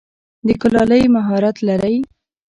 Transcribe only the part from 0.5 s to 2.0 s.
کلالۍ مهارت لری؟